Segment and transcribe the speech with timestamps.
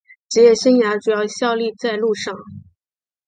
[0.31, 2.31] 职业生涯主要效力车路士。